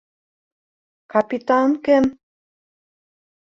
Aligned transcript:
Капитан 1.11 1.69
кем? 1.83 2.05